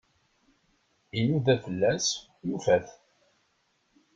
[1.19, 2.05] Inuda fell-as,
[2.47, 2.87] yufa-t.